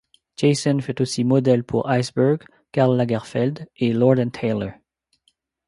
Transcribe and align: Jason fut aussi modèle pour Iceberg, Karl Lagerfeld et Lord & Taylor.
Jason 0.35 0.79
fut 0.81 0.99
aussi 0.99 1.23
modèle 1.23 1.63
pour 1.63 1.87
Iceberg, 1.87 2.43
Karl 2.71 2.97
Lagerfeld 2.97 3.67
et 3.75 3.93
Lord 3.93 4.15
& 4.31 4.31
Taylor. 4.33 4.71